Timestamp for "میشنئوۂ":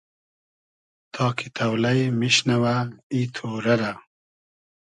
2.19-2.77